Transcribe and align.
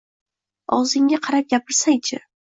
Og`zingga 0.77 1.21
qarab 1.29 1.53
gapirsang-chi 1.55 2.23